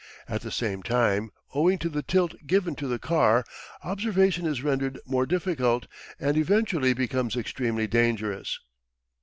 [0.27, 3.43] At the same time, owing to the tilt given to the car,
[3.83, 5.85] observation is rendered more difficult
[6.19, 8.59] and eventually becomes extremely dangerous.